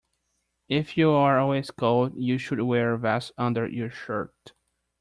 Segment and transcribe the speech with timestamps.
[0.67, 4.51] If you are always cold, you should wear a vest under your shirt